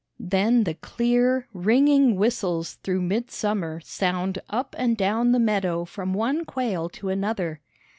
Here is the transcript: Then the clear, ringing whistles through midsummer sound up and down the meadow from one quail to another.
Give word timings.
Then 0.19 0.63
the 0.63 0.73
clear, 0.73 1.47
ringing 1.53 2.15
whistles 2.15 2.79
through 2.81 3.03
midsummer 3.03 3.81
sound 3.81 4.39
up 4.49 4.73
and 4.79 4.97
down 4.97 5.31
the 5.31 5.37
meadow 5.37 5.85
from 5.85 6.11
one 6.15 6.43
quail 6.43 6.89
to 6.89 7.09
another. 7.09 7.61